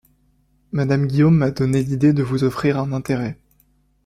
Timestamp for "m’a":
1.37-1.51